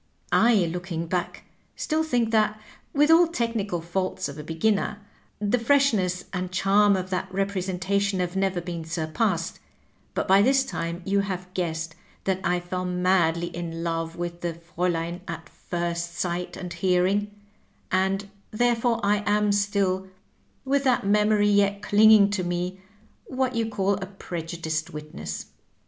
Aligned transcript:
I, 0.31 0.55
looking 0.73 1.05
back, 1.05 1.43
still 1.75 2.01
think 2.03 2.31
that, 2.31 2.59
with 2.91 3.11
all 3.11 3.27
technical 3.27 3.81
faults 3.81 4.27
of 4.27 4.39
a 4.39 4.43
beginner, 4.43 4.97
the 5.37 5.59
freshness 5.59 6.25
and 6.33 6.51
charm 6.51 6.95
of 6.95 7.11
that 7.11 7.31
representation 7.31 8.19
have 8.19 8.35
never 8.35 8.61
been 8.61 8.83
surpassed; 8.83 9.59
but 10.15 10.27
by 10.27 10.41
this 10.41 10.65
time 10.65 11.03
you 11.05 11.19
have 11.19 11.53
guessed 11.53 11.93
that 12.23 12.39
I 12.43 12.59
fell 12.59 12.83
madly 12.83 13.55
in 13.55 13.83
love 13.83 14.15
with 14.15 14.41
the 14.41 14.53
FrSulein 14.75 15.19
at 15.27 15.47
first 15.47 16.13
Digitized 16.13 16.23
by 16.23 16.29
VjOOQIC 16.29 16.31
124: 16.31 16.31
THE 16.31 16.33
ACTION 16.33 16.33
TO 16.33 16.33
THE 16.33 16.33
WORD, 16.33 16.51
Bight 16.51 16.57
and 16.57 16.73
hearing, 16.73 17.31
and 17.91 18.29
therefore 18.49 18.99
I 19.05 19.17
am 19.27 19.51
still, 19.51 20.07
with 20.65 20.83
that 20.85 21.05
memory 21.05 21.49
yet 21.49 21.83
clinging 21.83 22.31
to 22.31 22.43
me, 22.43 22.79
what 23.25 23.53
you 23.53 23.67
call 23.69 23.93
a 23.97 24.07
prejudiced 24.07 24.91
witneflfl.'' 24.91 25.45